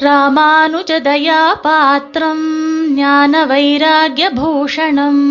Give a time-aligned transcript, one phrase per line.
[0.00, 2.48] ராமானுஜதயா பாத்திரம்
[2.94, 5.24] ஞான வைராகியபூஷணம்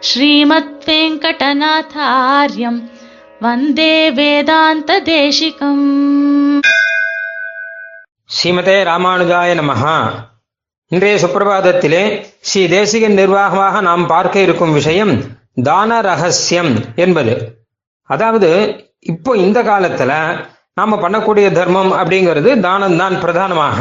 [0.00, 2.90] ஸ்ரீமத் வெங்கடநாதாரியம்
[3.40, 5.88] வந்தே வேதாந்த தேசிகம்
[8.30, 10.26] ஸ்ரீமதே ராமானுஜாய நமஹா.
[10.86, 17.58] இன்றைய சுப்பிரபாதத்திலே ஸ்ரீ தேசிகன் நிர்வாகமாக நாம் பார்க்க இருக்கும் விஷயம் தான ரகசியம் என்பது.
[18.02, 23.78] அதாவது இப்போ இந்த காலத்துல நாம பண்ணக்கூடிய தர்மம் அப்படிங்கிறது தானம் தான் பிரதானமாக.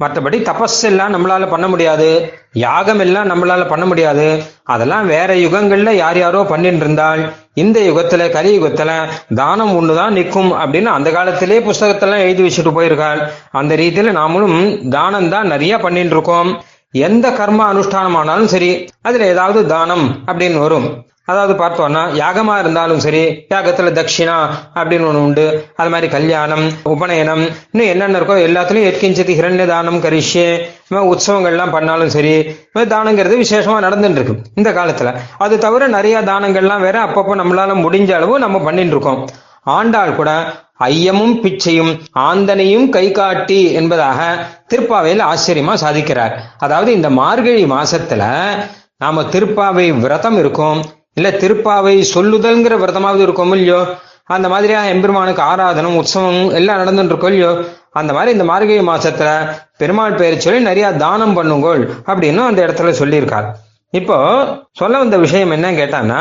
[0.00, 2.08] மற்றபடி தபஸ் எல்லாம் நம்மளால பண்ண முடியாது.
[2.52, 4.26] யாகம் எல்லாம் நம்மளால பண்ண முடியாது.
[4.64, 7.22] அதெல்லாம் வேற யுகங்கள்ல யார் யாரோ பண்ணிட்டு இருந்தால்
[7.54, 8.90] இந்த யுகத்துல கலியுகத்துல
[9.34, 13.22] தானம் ஒண்ணுதான் நிற்கும் அப்படின்னு அந்த காலத்திலே புஸ்தகத்தெல்லாம் எழுதி வச்சுட்டு போயிருக்காள்.
[13.50, 16.50] அந்த ரீதியில நாமளும் தானம் தான் நிறைய பண்ணிட்டு இருக்கோம்
[16.92, 18.70] எந்த கர்ம அனுஷ்டானமானாலும் சரி
[19.02, 20.88] அதுல ஏதாவது தானம் அப்படின்னு வரும்.
[21.30, 24.36] அதாவது பார்த்தோம்னா யாகமா இருந்தாலும் சரி யாகத்துல தட்சிணா
[24.78, 25.44] அப்படின்னு ஒண்ணு உண்டு.
[25.80, 30.48] அது மாதிரி கல்யாணம் உபநயனம் இன்னும் என்னென்ன இருக்கோ எல்லாத்துலயும் எத்கிஞ்சதி ஹிரண்ய தானம் கரிஷ்யே
[31.12, 32.34] உற்சவங்கள்லாம் பண்ணாலும் சரி
[32.94, 35.12] தானங்கிறது விசேஷமா நடந்துட்டு இருக்கு இந்த காலத்துல.
[35.44, 39.22] அது தவிர நிறைய தானங்கள்லாம் வேற அப்பப்போ நம்மளால முடிஞ்ச அளவு நம்ம பண்ணிட்டு இருக்கோம்
[39.76, 40.30] ஆண்டாள் கூட
[40.86, 41.90] ஐயமும் பிச்சையும்
[42.28, 44.20] ஆந்தனையும் கை காட்டி என்பதாக
[44.70, 46.34] திருப்பாவையில் ஆச்சரியமா சாதிக்கிறார்.
[46.64, 48.22] அதாவது இந்த மார்கழி மாசத்துல
[49.02, 50.80] நாம திருப்பாவை விரதம் இருக்கும்
[51.20, 53.80] இல்ல திருப்பாவை சொல்லுதல்ங்கிற விரதமாவது இருக்கும் இல்லையோ?
[54.34, 57.50] அந்த மாதிரியா எம்பெருமானுக்கு ஆராதனம் உற்சவம் எல்லாம் நடந்துட்டு இருக்கோம் இல்லையோ?
[57.90, 59.30] அந்த மாதிரி இந்த மார்கழி மாசத்துல
[59.76, 63.48] பெருமாள் பெயர் சொல்லி நிறைய தானம் பண்ணுங்கோள் அப்படின்னு அந்த இடத்துல சொல்லியிருக்கார்.
[63.90, 64.18] இப்போ
[64.72, 66.20] சொல்ல வந்த விஷயம் என்ன கேட்டான்னா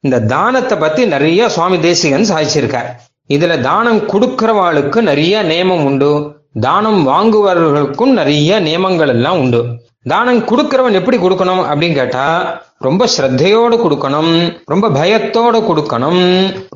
[0.00, 2.90] இந்த தானத்தை பத்தி நிறைய சுவாமி தேசிகன் சாதிச்சிருக்கார்.
[3.28, 6.12] இதுல தானம் கொடுக்கிறவாளுக்கு நிறைய நியமம் உண்டு.
[6.60, 9.62] தானம் வாங்குவவர்களுக்கும் நிறைய நியமங்கள் எல்லாம் உண்டு.
[10.02, 12.26] தானம் கொடுக்கிறவன் எப்படி கொடுக்கணும் அப்படின்னு கேட்டா
[12.80, 14.32] ரொம்ப ஸ்ரத்தையோடு கொடுக்கணும்
[14.72, 16.22] ரொம்ப பயத்தோட கொடுக்கணும்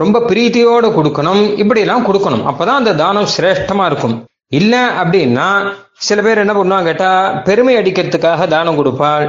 [0.02, 2.44] ரொம்ப பிரீத்தியோடு கொடுக்கணும் இப்படி எல்லாம் கொடுக்கணும்.
[2.50, 4.16] அப்பதான் அந்த தானம் சிரேஷ்டமா இருக்கும்.
[4.58, 5.48] இல்ல அப்படின்னா
[6.08, 7.10] சில பேர் என்ன பண்ணுவாங்க கேட்டா
[7.48, 9.26] பெருமை அடிக்கிறதுக்காக தானம் கொடுப்பாள்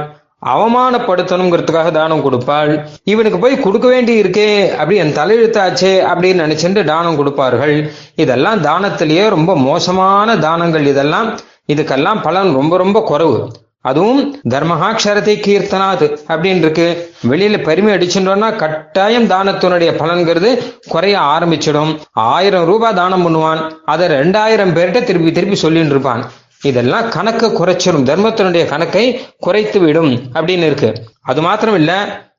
[0.52, 2.72] அவமானப்படுத்தணுங்கிறதுக்காக தானம் கொடுப்பாள்
[3.12, 4.48] இவனுக்கு போய் கொடுக்க வேண்டி இருக்கே
[4.78, 7.76] அப்படி என் தலையெழுத்தாச்சே அப்படின்னு நினைச்சுட்டு தானம் கொடுப்பார்கள்.
[8.24, 11.28] இதெல்லாம் தானத்திலேயே ரொம்ப மோசமான தானங்கள் இதெல்லாம்
[11.72, 13.36] இதுக்கெல்லாம் பலன் ரொம்ப ரொம்ப குறைவு.
[13.82, 14.20] அதுவும்
[14.54, 16.86] தர்மஹாட்சரத்தை கீர்த்தனாத் அப்படின்னு இருக்கு
[17.30, 20.50] வெளியில பெருமை அடிச்சுட்டோம்னா கட்டாயம் தானத்தினுடைய பலன்கிறது
[20.88, 21.92] குறைய ஆரம்பிச்சிடும்.
[22.12, 23.62] ஆயிரம் ரூபாய் தானம் பண்ணுவான்.
[23.84, 26.22] அதை ரெண்டாயிரம் பேர்கிட்ட திருப்பி திருப்பி சொல்லிட்டு இருப்பான்.
[26.62, 29.04] இதெல்லாம் கணக்கு குறைச்சிடும் தர்மத்தினுடைய கணக்கை
[29.38, 30.90] குறைத்து விடும் அப்படின்னு இருக்கு.
[31.22, 31.92] அது மாத்திரம் இல்ல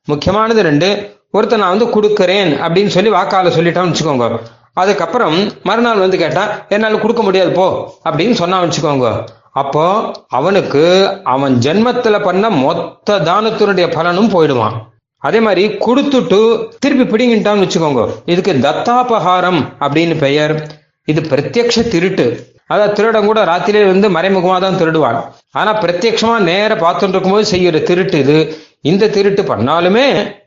[0.04, 0.88] முக்கியமானது ரெண்டு
[1.34, 4.26] ஒருத்தர் நான் வந்து கொடுக்கறேன் அப்படின்னு சொல்லி வாக்காள சொல்லிட்டான்னு வச்சுக்கோங்க.
[4.72, 7.66] அதுக்கப்புறம் மறுநாள் வந்து கேட்டா என்னால கொடுக்க முடியாது போ
[8.10, 9.08] அப்படின்னு சொன்னா வச்சுக்கோங்க.
[9.60, 9.84] அப்போ
[10.38, 10.82] அவனுக்கு
[11.34, 14.76] அவன் ஜென்மத்துல பண்ண மொத்த தானத்தினுடைய பலனும் போயிடுவான்.
[15.22, 16.40] அதே மாதிரி கொடுத்துட்டு
[16.78, 18.02] திருப்பி பிடிங்கிட்டான்னு வச்சுக்கோங்க.
[18.32, 20.54] இதுக்கு தத்தாபகாரம் அப்படின்னு பெயர்.
[21.08, 22.26] இது பிரத்யக்ஷ திருட்டு.
[22.66, 25.18] அதாவது திருடம் கூட ராத்திரியே வந்து மறைமுகமா தான் திருடுவான்.
[25.50, 28.38] ஆனா பிரத்யட்சமா நேர பார்த்துட்டு இருக்கும்போது செய்யற திருட்டு இது.
[28.90, 30.06] இந்த திருட்டு பண்ணாலுமே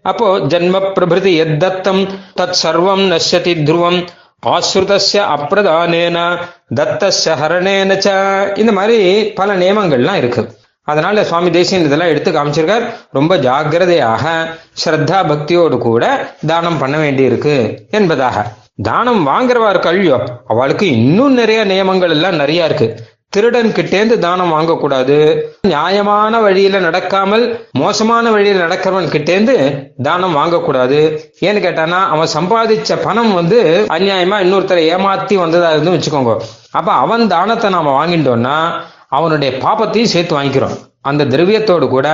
[0.10, 2.02] அப்போ ஜன்ம பிரபிருதி எத்தத்தம்
[2.40, 4.00] தத் சர்வம் நஷ்யதி துருவம்
[4.46, 6.18] ஆசுருதஸ்ய அப்பிரதானேன
[6.76, 10.42] தத்தஸ்ய ஹரணேன இந்த மாதிரி பல நியமங்கள்லாம் இருக்கு.
[10.84, 12.86] அதனால சுவாமி தேசியன் இதெல்லாம் எடுத்து காமிச்சிருக்கார்.
[13.12, 14.26] ரொம்ப ஜாகிரதையாக
[14.84, 16.04] ஸ்ரத்தா பக்தியோடு கூட
[16.48, 17.56] தானம் பண்ண வேண்டி இருக்கு
[17.92, 18.46] என்பதாக.
[18.84, 22.88] தானம் வாங்குறவா கல்வியோ அவளுக்கு இன்னும் நிறைய நியமங்கள் எல்லாம் நிறைய இருக்கு.
[23.34, 25.16] திருடன் கிட்டேந்து தானம் வாங்கக்கூடாது.
[25.72, 27.44] நியாயமான வழியில நடக்காமல்
[27.82, 29.56] மோசமான வழியில நடக்கிறவன் கிட்டேந்து
[30.08, 31.00] தானம் வாங்கக்கூடாது.
[31.48, 33.60] ஏன்னு கேட்டானா அவன் சம்பாதிச்ச பணம் வந்து
[33.98, 36.36] அநியாயமா இன்னொருத்தரை ஏமாத்தி வந்ததா இருந்து வச்சுக்கோங்க.
[36.80, 38.58] அப்ப அவன் தானத்தை நாம வாங்கிட்டோம்னா
[39.18, 40.78] அவனுடைய பாப்பத்தையும் சேர்த்து வாங்கிக்கிறோம்.
[41.10, 42.08] அந்த திரவியத்தோடு கூட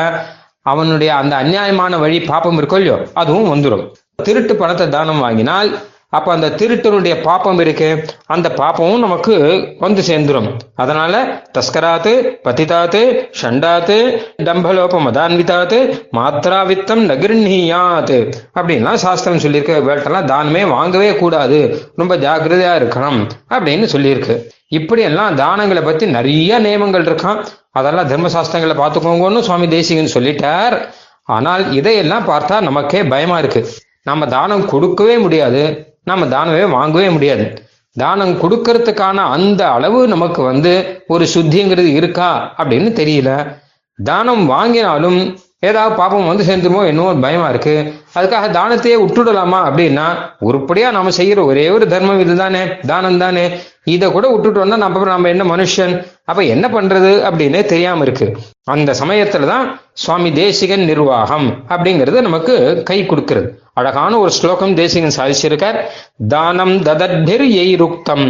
[0.71, 3.85] அவனுடைய அந்த அநியாயமான வழி பாப்பம் இருக்கோ இல்லையோ அதுவும் வந்துடும்
[4.27, 5.69] திருட்டு பணத்தை தானம் வாங்கினால்
[6.17, 8.05] அப்ப அந்த திருட்டனுடைய பாப்பம் இருக்கு.
[8.25, 9.35] அந்த பாப்பமும் நமக்கு
[9.79, 10.49] வந்து சேர்ந்துரும்.
[10.75, 12.11] அதனால தஸ்கராத்து
[12.43, 13.01] பதிதாத்து
[13.41, 13.97] ஷண்டாத்து
[14.43, 15.79] டம்பலோப மதான்விதாத்து
[16.11, 19.75] மாத்ரா வித்தம் நகிர்ணியாத்து அப்படின்லாம் சாஸ்திரம் சொல்லியிருக்கு.
[19.87, 21.59] வேட்டெல்லாம் தானமே வாங்கவே கூடாது.
[21.95, 24.35] ரொம்ப ஜாக்கிரதையா இருக்கணும் அப்படின்னு சொல்லியிருக்கு.
[24.67, 27.45] இப்படி எல்லாம் தானங்களை பத்தி நிறைய நியமங்கள் இருக்கான்.
[27.71, 30.77] அதெல்லாம் தர்மசாஸ்திரங்களை பார்த்துக்கோங்கன்னு சுவாமி தேசிகன் சொல்லிட்டார்.
[31.23, 33.67] ஆனால் இதையெல்லாம் பார்த்தா நமக்கே பயமா இருக்கு.
[34.03, 35.63] நம்ம தானம் கொடுக்கவே முடியாது.
[36.03, 37.65] நம்ம தானமே வாங்கவே முடியாது.
[37.93, 43.61] தானம் கொடுக்கறதுக்கான அந்த அளவு நமக்கு வந்து ஒரு சுத்திங்கிறது இருக்கா அப்படின்னு தெரியல.
[44.03, 45.37] தானம் வாங்கினாலும்
[45.67, 47.75] ஏதாவது பாப்பம் வந்து சேர்ந்துருமோ என்னவோ பயமா இருக்கு.
[48.17, 50.07] அதுக்காக தானத்தையே விட்டுடலாமா அப்படின்னா
[50.39, 53.45] உருப்படியா நாம செய்யற ஒரே ஒரு தர்மம் இதுதானே தானம் தானே.
[53.83, 55.93] இதை கூட விட்டுட்டோம்னா நம்ம நம்ம என்ன மனுஷன்?
[56.25, 58.27] அப்ப என்ன பண்றது அப்படின்னே தெரியாம இருக்கு.
[58.63, 63.47] அந்த சமயத்துலதான் சுவாமி தேசிகன் நிர்வாகம் அப்படிங்கிறது நமக்கு கை கொடுக்கிறது.
[63.73, 65.79] அழகான ஒரு ஸ்லோகம் தேசிகன் சாதிச்சிருக்கார்.
[66.27, 68.27] தானம் ததத்பிர் எய் ருக்தம்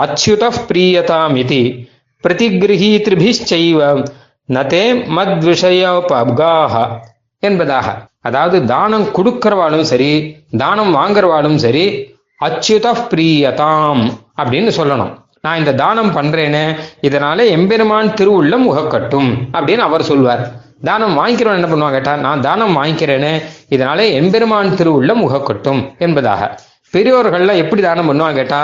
[0.00, 1.62] அச்சுத பிரியதாம் இது
[2.24, 3.78] பிரதிகிரகீதிருபிச்சைவ
[4.56, 4.84] நதே
[5.16, 5.44] மத்
[7.48, 7.88] என்பதாக.
[8.28, 10.10] அதாவது தானம் கொடுக்கிறவாலும் சரி
[10.62, 11.84] தானம் வாங்குறவாலும் சரி
[12.46, 14.02] அச்சுத பிரியதாம்
[14.40, 15.12] அப்படின்னு சொல்லணும்.
[15.44, 16.64] நான் இந்த தானம் பண்றேனே
[17.08, 20.44] இதனால எம்பெருமான் திருவுள்ளம் உகக்கட்டும் அப்படின்னு அவர் சொல்வார்.
[20.88, 23.32] தானம் வாங்கிக்கிறவன் என்ன பண்ணுவான் கேட்டா நான் தானம் வாங்கிக்கிறேனே
[23.74, 26.50] இதனால எம்பெருமான் திருவுள்ளம் உகக்கட்டும் என்பதாக.
[26.94, 28.62] பெரியோர்கள்லாம் எப்படி தானம் பண்ணுவாங்க கேட்டா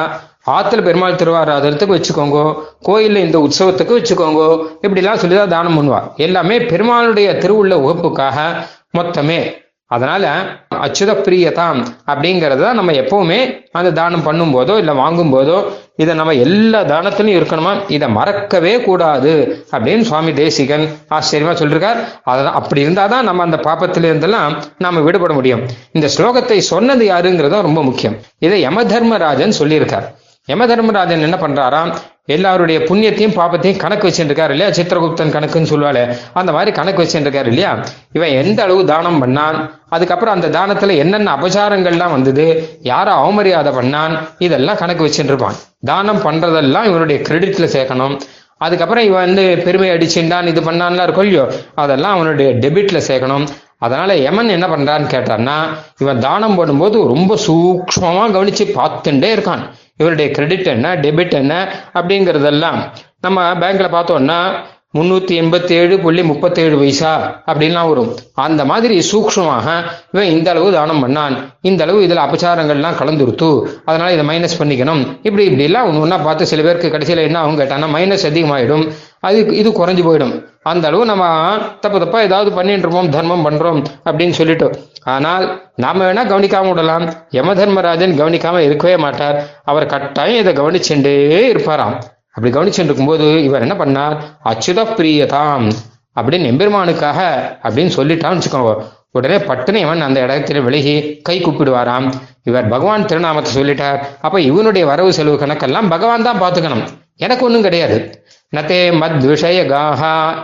[0.56, 2.40] ஆத்துல பெருமாள் திருவாராதனத்துக்கு வச்சுக்கோங்க
[2.88, 4.42] கோயில்ல இந்த உற்சவத்துக்கு வச்சுக்கோங்க
[4.82, 6.02] இப்படிலாம் சொல்லிதான் தானம் பண்ணுவா.
[6.16, 8.36] எல்லாமே பெருமாளுடைய திருவுள்ள உகப்புக்காக
[8.98, 9.40] மொத்தமே.
[9.86, 10.30] அதனால
[10.86, 13.38] அச்சுத பிரியதாம் அப்படிங்கிறத நம்ம எப்பவுமே
[13.72, 15.58] அந்த தானம் பண்ணும் போதோ இல்லை வாங்கும் போதோ
[15.96, 17.72] இதை நம்ம எல்லா தானத்திலும் இருக்கணுமா?
[17.88, 19.32] இதை மறக்கவே கூடாது
[19.72, 22.00] அப்படின்னு சுவாமி தேசிகன் ஆச்சரியமா சொல்லிருக்கார்.
[22.30, 25.64] அதான் அப்படி இருந்தாதான் நம்ம அந்த பாப்பத்திலிருந்தெல்லாம் நாம விடுபட முடியும்.
[25.92, 28.18] இந்த ஸ்லோகத்தை சொன்னது யாருங்கிறதும் ரொம்ப முக்கியம்.
[28.38, 30.08] இதை யம தர்மராஜன் சொல்லியிருக்கார்.
[30.50, 31.90] யம தர்மராஜன் என்ன பண்றாராம்
[32.26, 34.68] எல்லாருடைய புண்ணியத்தையும் பாப்பத்தையும் கணக்கு வச்சுருக்காரு இல்லையா?
[34.72, 36.00] சித்திரகுப்தன் கணக்குன்னு சொல்லுவாள்.
[36.32, 37.84] அந்த மாதிரி கணக்கு வச்சுருக்காரு இல்லையா?
[38.12, 39.58] இவன் எந்த அளவு தானம் பண்ணான்?
[39.88, 42.46] அதுக்கப்புறம் அந்த தானத்துல என்னென்ன அபசாரங்கள்லாம் வந்தது?
[42.82, 44.14] யாரை அவமரியாதை பண்ணான்?
[44.38, 48.20] இதெல்லாம் கணக்கு வச்சுருப்பான் தானம் பண்றதெல்லாம் இவனுடைய கிரெடிட்ல சேர்க்கணும்.
[48.56, 51.52] அதுக்கப்புறம் இவன் வந்து பெருமை அடிச்சுட்டான் இது பண்ணான்லாம் இருக்கும் இல்லையோ?
[51.74, 53.46] அதெல்லாம் அவனுடைய டெபிட்ல சேர்க்கணும்.
[53.78, 55.58] அதனால யமன் என்ன பண்றான்னு கேட்டான்னா
[55.98, 59.62] இவன் தானம் பண்ணும்போது ரொம்ப சூக்மமா கவனிச்சு பார்த்துட்டே இருக்கான்.
[59.98, 61.54] இவருடைய கிரெடிட் என்ன டெபிட் என்ன
[61.94, 62.78] அப்படிங்கிறதெல்லாம்
[63.20, 64.40] நம்ம பேங்க்ல பார்த்தோம்னா
[64.96, 67.10] முன்னூத்தி எண்பத்தி ஏழு புள்ளி முப்பத்தேழு பைசா
[67.50, 68.12] அப்படின்லாம் வரும்.
[68.44, 69.66] அந்த மாதிரி சூக்ஷ்மமாக
[70.12, 71.34] இவன் இந்த அளவு தானம் பண்ணான்.
[71.60, 73.48] இந்த அளவு இதுல அபச்சாரங்கள்லாம் கலந்துருத்து
[73.84, 75.02] அதனால இதை மைனஸ் பண்ணிக்கணும்.
[75.22, 78.86] இப்படி இப்படி எல்லாம் ஒன்று ஒன்றா பார்த்து சில பேருக்கு கடைசியில் என்ன அவங்க கேட்டான்னா மைனஸ் அதிகமாயிடும்.
[79.20, 80.34] அது இது குறைஞ்சு போயிடும்.
[80.62, 81.24] அந்த அளவு நம்ம
[81.80, 84.68] தப்பு தப்பா ஏதாவது பண்ணிட்டு இருப்போம் தர்மம் பண்றோம் அப்படின்னு சொல்லிட்டு.
[85.04, 85.46] ஆனால்
[85.84, 87.08] நாம வேணா கவனிக்காம விடலாம்.
[87.30, 89.38] யம தர்மராஜன் கவனிக்காம இருக்கவே மாட்டார்.
[89.64, 91.18] அவர் கட்டாயம் இதை கவனிச்சுட்டே
[91.54, 91.96] இருப்பாராம்.
[92.38, 94.16] அப்படி கவனிச்சுட்டு இருக்கும்போது இவர் என்ன பண்ணார்?
[94.44, 95.64] அச்சுத பிரியதாம்
[96.20, 97.18] அப்படின்னு எம்பெருமானுக்காக
[97.62, 98.72] அப்படின்னு சொல்லிட்டான்னு வச்சுக்கோங்க.
[99.10, 102.12] உடனே பட்டுனு இவன் அந்த இடத்துல விலகி கை கூப்பிடுவாராம்.
[102.44, 103.98] இவர் பகவான் திருநாமத்தை சொல்லிட்டார்.
[104.20, 106.84] அப்ப இவனுடைய வரவு செலவு கணக்கெல்லாம் பகவான் தான் பார்த்துக்கணும்.
[107.16, 108.24] எனக்கு ஒன்றும் கிடையாது.
[108.56, 109.16] நத்தே மத்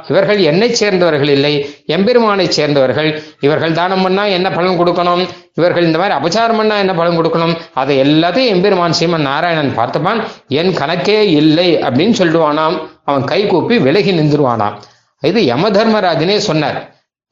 [0.09, 1.53] இவர்கள் என்னை சேர்ந்தவர்கள் இல்லை
[1.87, 3.23] எம்பெருமானை சேர்ந்தவர்கள்.
[3.41, 5.29] இவர்கள் தானம் பண்ணா என்ன பலன் கொடுக்கணும்?
[5.55, 7.57] இவர்கள் இந்த மாதிரி அபச்சாரம் பண்ணா என்ன பலன் கொடுக்கணும்?
[7.75, 10.21] அதை எல்லாத்தையும் எம்பெருமான் சீமன் நாராயணன் பார்த்துப்பான்.
[10.49, 12.77] என் கணக்கே இல்லை அப்படின்னு சொல்லுவானாம்.
[13.05, 14.77] அவன் கை கூப்பி விலகி நின்றுவானாம்.
[15.21, 16.79] இது யம தர்மராஜனே சொன்னார்.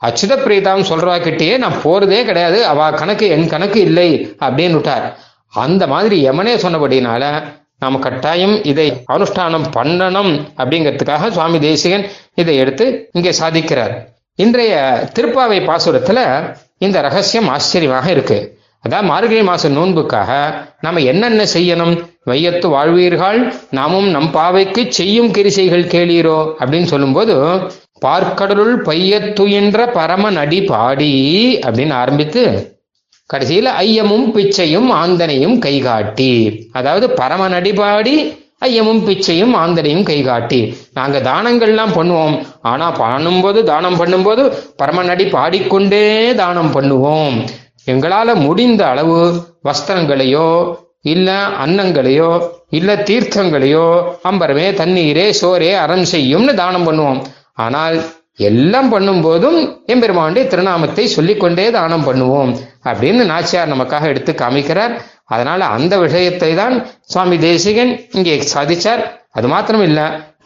[0.05, 2.67] அச்சுத பிரீதாம் சொல்றா கிட்டேயே நான் போறதே கிடையாது.
[2.67, 5.19] அவ கணக்கு என் கணக்கு இல்லை அப்படின்னு விட்டார்.
[5.49, 7.25] அந்த மாதிரி யமனே சொன்னபடினால
[7.83, 12.05] நாம கட்டாயம் இதை அனுஷ்டானம் பண்ணணும் அப்படிங்கிறதுக்காக சுவாமி தேசிகன்
[12.41, 13.95] இதை எடுத்து இங்கே சாதிக்கிறார்.
[14.39, 14.75] இன்றைய
[15.17, 16.21] திருப்பாவை பாசுரத்துல
[16.79, 18.39] இந்த ரகசியம் ஆச்சரியமாக இருக்கு.
[18.85, 20.31] அதான் மார்கழி மாச நோன்புக்காக
[20.81, 21.95] நாம என்னென்ன செய்யணும்?
[22.31, 23.39] வையத்து வாழ்வீர்கள்
[23.79, 27.35] நாமும் நம் பாவைக்கு செய்யும் கிரிசைகள் கேளீரோ அப்படின்னு சொல்லும்போது
[28.05, 31.13] பார்க்கடலுள் பையத்துயின்ற பரம நடி பாடி
[31.67, 32.43] அப்படின்னு ஆரம்பித்து
[33.33, 36.33] கடைசியில ஐயமும் பிச்சையும் ஆந்தனையும் கைகாட்டி.
[36.79, 38.15] அதாவது பரம நடிபாடி
[38.67, 40.61] ஐயமும் பிச்சையும் ஆந்தனையும் கைகாட்டி.
[40.99, 42.37] நாங்க தானங்கள்லாம் பண்ணுவோம்.
[42.71, 44.43] ஆனா பண்ணும்போது தானம் பண்ணும்போது
[44.81, 46.05] பரம நடி பாடிக்கொண்டே
[46.43, 47.37] தானம் பண்ணுவோம்.
[47.93, 49.19] எங்களால முடிந்த அளவு
[49.69, 50.49] வஸ்திரங்களையோ
[51.13, 51.29] இல்ல
[51.65, 52.31] அன்னங்களையோ
[52.79, 53.87] இல்ல தீர்த்தங்களையோ
[54.31, 57.21] அம்பரமே தண்ணீரே சோரே அறம் செய்யும்னு தானம் பண்ணுவோம்.
[57.65, 57.97] ஆனால்
[58.39, 62.53] எல்லாம் பண்ணும் போதும் எம்பெருமானுடைய திருநாமத்தை சொல்லிக்கொண்டே தானம் பண்ணுவோம்
[62.85, 64.95] அப்படின்னு நாச்சியார் நமக்காக எடுத்து காமிக்கிறார்.
[65.25, 66.75] அதனால அந்த விஷயத்தை தான்
[67.13, 69.03] சுவாமி தேசிகன் இங்கே சாதிச்சார்.
[69.31, 70.01] அது மாத்திரம் இல்ல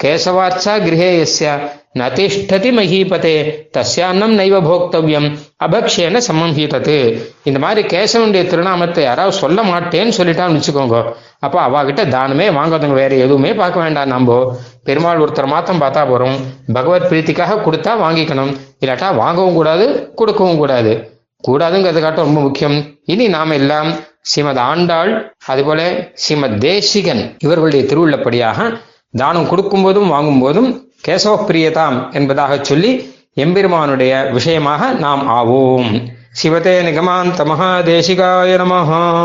[0.05, 1.55] கேசவார்ச்சா கிரகேயஸ்யா
[2.01, 3.35] நதிஷ்டதி மகீபதே
[3.77, 11.13] தஸ்யான்னம் நைவ போக்தவ்யம் அபக்ஷேன சமம்ஹீதத்து இந்த மாதிரி கேசவனுடைய திருநாமத்தை யாராவது சொல்ல மாட்டேன்னு சொல்லிட்டான்னு வச்சுக்கோங்க.
[11.39, 16.37] அப்போ அவாகிட்ட தானமே வாங்காதவங்க வேற எதுவுமே பார்க்க வேண்டாம் நம்ம பெருமாள் ஒருத்தர் மாத்தம் பார்த்தா போறோம்.
[16.73, 18.57] பகவத் பிரீத்திக்காக கொடுத்தா வாங்கிக்கணும்.
[18.81, 21.15] இல்லாட்டா வாங்கவும் கூடாது கொடுக்கவும் கூடாது.
[21.49, 22.99] கூடாதுங்கிறது ரொம்ப முக்கியம்.
[23.05, 23.89] இனி நாம எல்லாம்
[24.21, 33.15] ஸ்ரீமத் ஆண்டாள் அதுபோல ஸ்ரீமத் தேசிகன் இவர்களுடைய திருவுள்ளப்படியாக தானம் கொடுக்கும் போதும் வாங்கும் போதும் கேசவப்பிரியதாம் என்பதாக சொல்லி
[33.35, 36.03] எம்பெருமானுடைய விஷயமாக நாம் ஆவோம்.
[36.43, 39.23] சிவதே நிகமாந்த மகாதேசிகாய நமஹா.